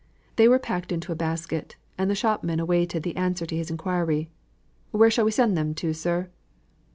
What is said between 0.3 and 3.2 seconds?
They were packed into a basket, and the shopman awaited the